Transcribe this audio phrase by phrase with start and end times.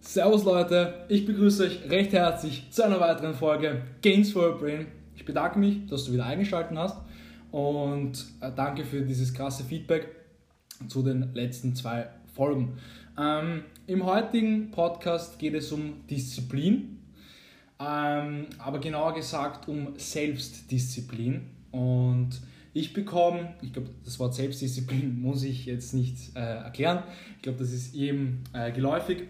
[0.00, 4.86] Servus Leute, ich begrüße euch recht herzlich zu einer weiteren Folge Games for Your Brain.
[5.14, 6.96] Ich bedanke mich, dass du wieder eingeschaltet hast
[7.50, 10.08] und äh, danke für dieses krasse Feedback
[10.88, 12.78] zu den letzten zwei Folgen.
[13.18, 16.93] Ähm, Im heutigen Podcast geht es um Disziplin,
[17.78, 21.42] ähm, aber genauer gesagt um Selbstdisziplin.
[21.70, 22.40] Und
[22.72, 27.02] ich bekomme, ich glaube, das Wort Selbstdisziplin muss ich jetzt nicht äh, erklären.
[27.36, 29.24] Ich glaube, das ist jedem äh, geläufig.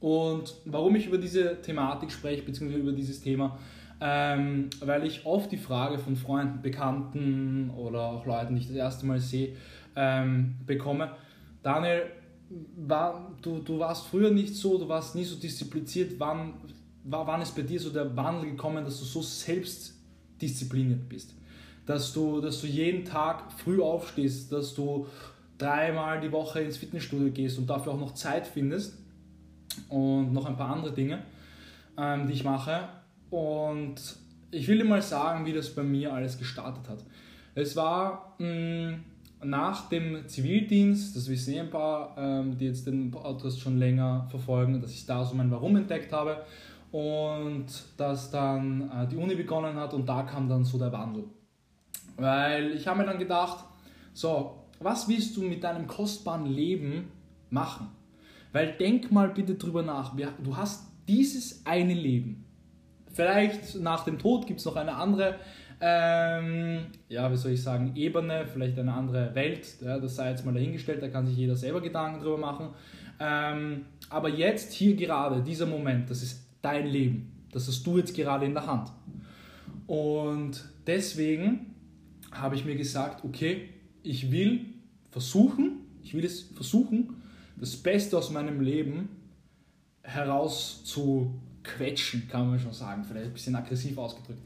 [0.00, 3.58] Und warum ich über diese Thematik spreche, beziehungsweise über dieses Thema,
[4.00, 8.76] ähm, weil ich oft die Frage von Freunden, Bekannten oder auch Leuten, die ich das
[8.76, 9.54] erste Mal sehe,
[9.94, 11.12] ähm, bekomme,
[11.62, 12.02] Daniel,
[12.76, 16.54] war, du, du warst früher nicht so, du warst nie so diszipliniert, wann,
[17.04, 21.34] war, wann ist bei dir so der Wandel gekommen, dass du so selbstdiszipliniert bist?
[21.86, 25.06] Dass du, dass du jeden Tag früh aufstehst, dass du
[25.58, 28.98] dreimal die Woche ins Fitnessstudio gehst und dafür auch noch Zeit findest
[29.88, 31.22] und noch ein paar andere Dinge,
[31.96, 32.88] ähm, die ich mache.
[33.30, 33.94] Und
[34.50, 37.04] ich will dir mal sagen, wie das bei mir alles gestartet hat.
[37.54, 39.04] Es war mh, mm,
[39.44, 44.26] nach dem Zivildienst, das wissen eh ein paar, ähm, die jetzt den Podcast schon länger
[44.30, 46.44] verfolgen, dass ich da so mein Warum entdeckt habe
[46.92, 51.24] und dass dann äh, die Uni begonnen hat und da kam dann so der Wandel.
[52.16, 53.64] Weil ich habe mir dann gedacht,
[54.12, 57.10] so, was willst du mit deinem kostbaren Leben
[57.48, 57.88] machen?
[58.52, 60.14] Weil denk mal bitte drüber nach.
[60.44, 62.44] Du hast dieses eine Leben.
[63.12, 65.36] Vielleicht nach dem Tod gibt es noch eine andere,
[65.80, 69.66] ähm, ja, wie soll ich sagen, Ebene, vielleicht eine andere Welt.
[69.80, 72.68] Ja, das sei jetzt mal dahingestellt, da kann sich jeder selber Gedanken drüber machen.
[73.18, 77.32] Ähm, aber jetzt, hier gerade, dieser Moment, das ist dein Leben.
[77.52, 78.90] Das hast du jetzt gerade in der Hand.
[79.86, 81.74] Und deswegen
[82.30, 83.68] habe ich mir gesagt, okay,
[84.02, 84.64] ich will
[85.10, 87.22] versuchen, ich will es versuchen,
[87.56, 89.10] das Beste aus meinem Leben
[90.02, 94.40] herauszuquetschen, kann man schon sagen, vielleicht ein bisschen aggressiv ausgedrückt.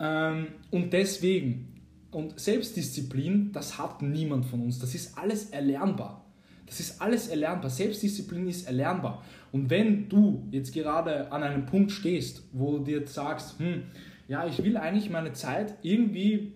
[0.00, 1.74] Ähm, und deswegen,
[2.10, 6.25] und Selbstdisziplin, das hat niemand von uns, das ist alles erlernbar.
[6.66, 7.70] Das ist alles erlernbar.
[7.70, 9.24] Selbstdisziplin ist erlernbar.
[9.52, 13.84] Und wenn du jetzt gerade an einem Punkt stehst, wo du dir sagst, hm,
[14.28, 16.52] ja, ich will eigentlich meine Zeit irgendwie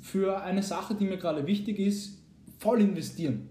[0.00, 2.22] für eine Sache, die mir gerade wichtig ist,
[2.58, 3.48] voll investieren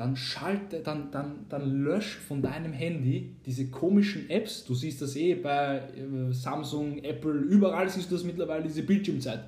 [0.00, 4.64] dann schalte, dann, dann, dann lösch von deinem Handy diese komischen Apps.
[4.64, 9.44] Du siehst das eh bei äh, Samsung, Apple, überall siehst du das mittlerweile, diese Bildschirmzeit.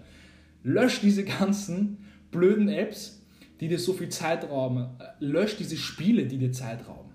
[0.62, 3.21] Lösch diese ganzen blöden Apps,
[3.62, 4.88] die dir so viel Zeit rauben.
[5.20, 7.12] Lösch diese Spiele, die dir Zeit rauben.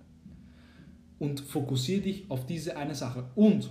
[1.19, 3.25] Und fokussiere dich auf diese eine Sache.
[3.35, 3.69] Und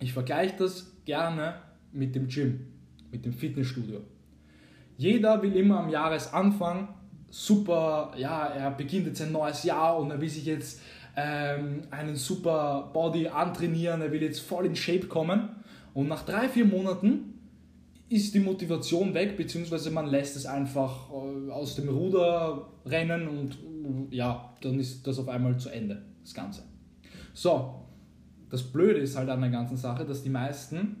[0.00, 1.54] ich vergleiche das gerne
[1.92, 2.66] mit dem Gym,
[3.10, 4.02] mit dem Fitnessstudio.
[4.98, 6.88] Jeder will immer am Jahresanfang
[7.30, 10.82] super, ja, er beginnt jetzt ein neues Jahr und er will sich jetzt
[11.16, 15.48] ähm, einen super Body antrainieren, er will jetzt voll in Shape kommen.
[15.94, 17.33] Und nach drei, vier Monaten
[18.14, 23.54] ist die Motivation weg, beziehungsweise man lässt es einfach äh, aus dem Ruder rennen und
[24.10, 26.62] äh, ja, dann ist das auf einmal zu Ende, das Ganze.
[27.32, 27.74] So,
[28.50, 30.96] das Blöde ist halt an der ganzen Sache, dass die meisten,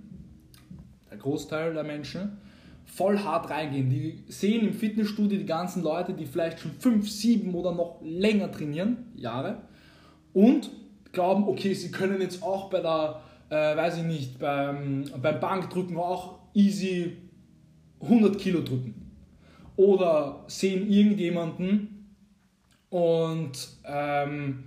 [1.08, 2.38] der Großteil der Menschen,
[2.84, 3.88] voll hart reingehen.
[3.88, 8.50] Die sehen im Fitnessstudio die ganzen Leute, die vielleicht schon 5, 7 oder noch länger
[8.50, 9.58] trainieren, Jahre,
[10.32, 10.68] und
[11.12, 13.20] glauben, okay, sie können jetzt auch bei der,
[13.50, 17.16] äh, weiß ich nicht, beim, beim Bankdrücken auch easy
[18.00, 18.94] 100 Kilo drücken.
[19.76, 22.14] Oder sehen irgendjemanden
[22.90, 24.64] und ähm,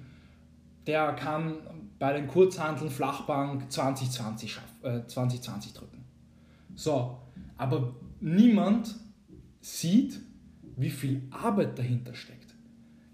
[0.85, 1.55] der kann
[1.97, 6.03] bei den Kurzhanteln Flachbank 2020, schaff, äh, 2020 drücken.
[6.75, 7.17] So,
[7.57, 8.95] aber niemand
[9.61, 10.19] sieht,
[10.75, 12.53] wie viel Arbeit dahinter steckt.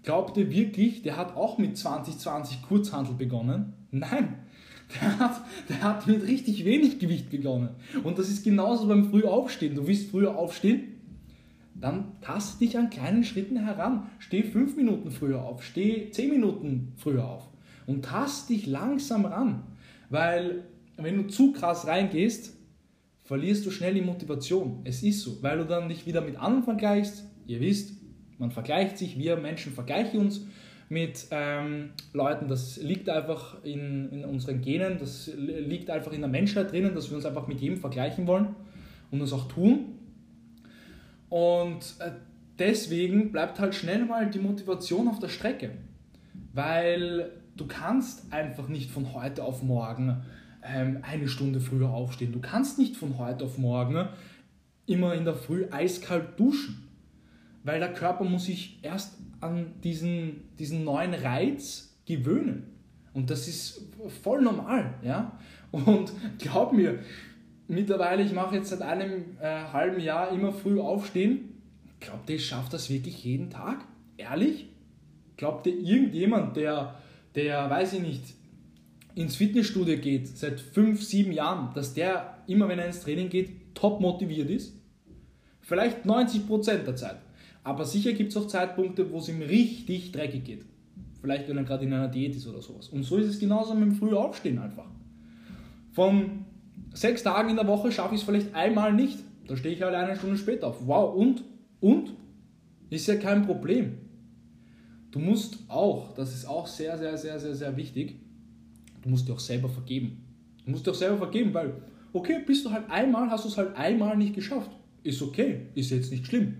[0.02, 3.72] Glaubt ihr wirklich, der hat auch mit 2020 Kurzhandel begonnen?
[3.90, 4.40] Nein,
[4.94, 7.70] der hat, der hat mit richtig wenig Gewicht begonnen.
[8.02, 9.74] Und das ist genauso beim Frühaufstehen.
[9.74, 10.94] Du willst früher aufstehen,
[11.74, 14.10] dann taste dich an kleinen Schritten heran.
[14.18, 17.48] Steh fünf Minuten früher auf, steh zehn Minuten früher auf
[17.86, 19.62] und tast dich langsam ran.
[20.10, 20.64] Weil
[20.96, 22.54] wenn du zu krass reingehst,
[23.24, 24.80] verlierst du schnell die Motivation.
[24.84, 27.24] Es ist so, weil du dann nicht wieder mit anderen vergleichst.
[27.46, 27.94] Ihr wisst,
[28.38, 30.46] man vergleicht sich, wir Menschen vergleichen uns
[30.88, 32.48] mit ähm, Leuten.
[32.48, 37.10] Das liegt einfach in, in unseren Genen, das liegt einfach in der Menschheit drinnen, dass
[37.10, 38.54] wir uns einfach mit jedem vergleichen wollen
[39.10, 39.98] und das auch tun.
[41.28, 42.12] Und äh,
[42.58, 45.70] deswegen bleibt halt schnell mal die Motivation auf der Strecke,
[46.52, 50.22] weil du kannst einfach nicht von heute auf morgen
[50.62, 52.32] ähm, eine Stunde früher aufstehen.
[52.32, 54.08] Du kannst nicht von heute auf morgen
[54.86, 56.88] immer in der Früh eiskalt duschen,
[57.62, 62.74] weil der Körper muss sich erst an diesen, diesen neuen Reiz gewöhnen.
[63.12, 63.82] Und das ist
[64.22, 65.38] voll normal, ja.
[65.70, 66.98] Und glaub mir,
[67.68, 71.60] mittlerweile, ich mache jetzt seit einem äh, halben Jahr immer früh aufstehen.
[72.00, 73.84] Glaubt ihr, ich schaffe das wirklich jeden Tag?
[74.16, 74.68] Ehrlich?
[75.36, 76.96] Glaubt ihr, irgendjemand, der,
[77.34, 78.22] der, weiß ich nicht,
[79.14, 83.74] ins Fitnessstudio geht, seit fünf, sieben Jahren, dass der immer, wenn er ins Training geht,
[83.74, 84.74] top motiviert ist?
[85.60, 87.16] Vielleicht 90% der Zeit.
[87.64, 90.66] Aber sicher gibt es auch Zeitpunkte, wo es ihm richtig dreckig geht.
[91.20, 92.90] Vielleicht, wenn er gerade in einer Diät ist oder sowas.
[92.90, 94.86] Und so ist es genauso mit dem Frühaufstehen einfach.
[95.92, 96.44] Von
[96.92, 99.18] sechs Tagen in der Woche schaffe ich es vielleicht einmal nicht.
[99.48, 100.86] Da stehe ich halt eine Stunde später auf.
[100.86, 101.42] Wow, und?
[101.80, 102.12] Und?
[102.90, 103.94] Ist ja kein Problem.
[105.10, 108.16] Du musst auch, das ist auch sehr, sehr, sehr, sehr, sehr wichtig,
[109.02, 110.24] du musst dir auch selber vergeben.
[110.64, 111.74] Du musst dir auch selber vergeben, weil,
[112.12, 114.70] okay, bist du halt einmal, hast du es halt einmal nicht geschafft.
[115.02, 116.54] Ist okay, ist jetzt nicht schlimm.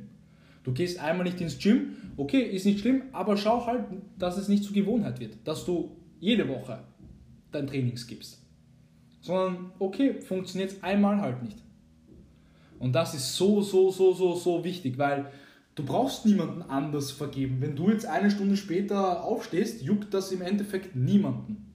[0.64, 3.84] Du gehst einmal nicht ins Gym, okay, ist nicht schlimm, aber schau halt,
[4.18, 6.80] dass es nicht zur Gewohnheit wird, dass du jede Woche
[7.52, 8.42] dein Trainings gibst.
[9.20, 11.58] Sondern, okay, funktioniert es einmal halt nicht.
[12.78, 15.30] Und das ist so, so, so, so, so wichtig, weil
[15.74, 17.58] du brauchst niemanden anders vergeben.
[17.60, 21.72] Wenn du jetzt eine Stunde später aufstehst, juckt das im Endeffekt niemanden.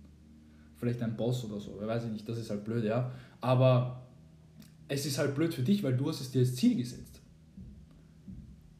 [0.77, 3.11] Vielleicht ein Boss oder so, weiß ich nicht, das ist halt blöd, ja.
[3.41, 4.01] Aber
[4.87, 7.08] es ist halt blöd für dich, weil du hast es dir als Ziel gesetzt.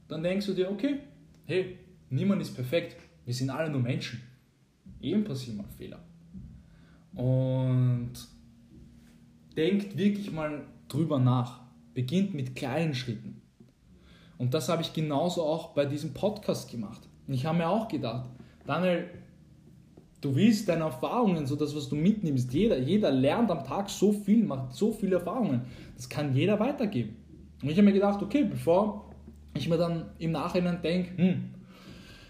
[0.10, 1.00] Dann denkst du dir, okay,
[1.46, 1.78] hey,
[2.10, 4.22] niemand ist perfekt, wir sind alle nur Menschen.
[5.00, 6.00] Eben passieren mal Fehler.
[7.14, 8.14] Und
[9.56, 11.62] denkt wirklich mal drüber nach.
[11.94, 13.42] Beginnt mit kleinen Schritten.
[14.38, 17.08] Und das habe ich genauso auch bei diesem Podcast gemacht.
[17.28, 18.30] Und ich habe mir auch gedacht,
[18.66, 19.10] Daniel,
[20.22, 24.12] du willst deine Erfahrungen, so das, was du mitnimmst, jeder, jeder lernt am Tag so
[24.12, 25.62] viel, macht so viele Erfahrungen.
[25.96, 27.16] Das kann jeder weitergeben.
[27.62, 29.09] Und ich habe mir gedacht, okay, bevor
[29.60, 31.54] ich mir dann im Nachhinein denke, hm,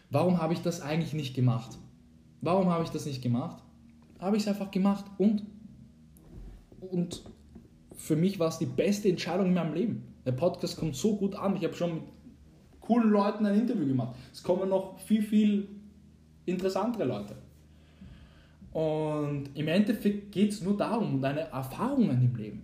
[0.10, 1.78] warum habe ich das eigentlich nicht gemacht?
[2.42, 3.64] Warum habe ich das nicht gemacht?
[4.20, 5.44] Habe ich es einfach gemacht und
[6.80, 7.24] und
[7.96, 10.14] für mich war es die beste Entscheidung in meinem Leben.
[10.26, 11.56] Der Podcast kommt so gut an.
[11.58, 12.04] Ich habe schon mit
[12.80, 14.16] coolen Leuten ein Interview gemacht.
[14.32, 15.68] Es kommen noch viel, viel
[16.46, 17.36] interessantere Leute.
[18.72, 22.62] Und im Endeffekt geht es nur darum, um deine Erfahrungen im Leben.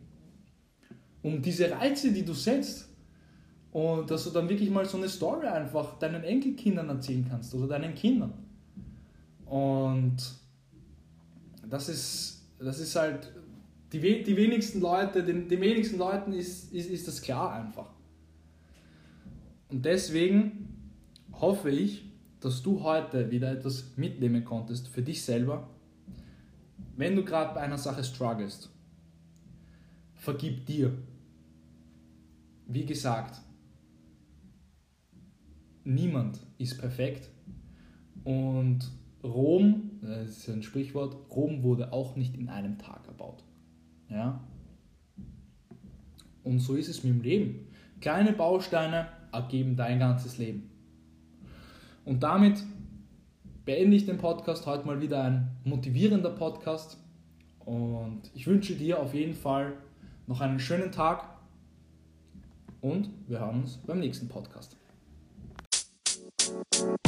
[1.22, 2.90] Um diese Reize, die du setzt.
[3.76, 7.68] Und dass du dann wirklich mal so eine Story einfach deinen Enkelkindern erzählen kannst oder
[7.68, 8.32] deinen Kindern.
[9.46, 10.16] Und
[11.70, 13.34] das ist, das ist halt
[13.92, 17.90] die, die wenigsten Leute, den, den wenigsten Leuten ist, ist, ist das klar einfach.
[19.68, 20.70] Und deswegen
[21.34, 22.06] hoffe ich,
[22.40, 25.68] dass du heute wieder etwas mitnehmen konntest für dich selber.
[26.96, 28.70] Wenn du gerade bei einer Sache strugglest,
[30.14, 30.94] vergib dir.
[32.68, 33.42] Wie gesagt,
[35.86, 37.30] niemand ist perfekt
[38.24, 38.92] und
[39.24, 43.44] Rom, das ist ein Sprichwort, Rom wurde auch nicht in einem Tag erbaut.
[44.10, 44.44] Ja?
[46.44, 47.68] Und so ist es mit dem Leben.
[48.02, 50.70] Kleine Bausteine ergeben dein ganzes Leben.
[52.04, 52.64] Und damit
[53.66, 56.98] beende ich den Podcast heute mal wieder ein motivierender Podcast.
[57.66, 59.74] Und ich wünsche dir auf jeden Fall
[60.28, 61.30] noch einen schönen Tag
[62.82, 64.78] und wir hören uns beim nächsten Podcast.
[66.56, 67.05] thank you